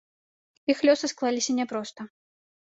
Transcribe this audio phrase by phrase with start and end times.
[0.73, 2.01] Іх лёсы склаліся няпроста.